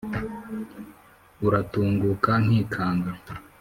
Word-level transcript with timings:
uratunguka 1.45 2.31
nkikanga 2.43 3.11